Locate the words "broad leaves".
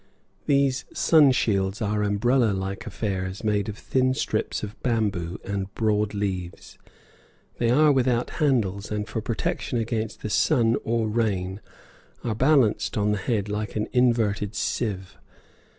5.75-6.79